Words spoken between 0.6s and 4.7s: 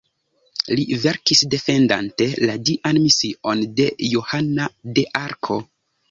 Li verkis defendante la dian mision de Johana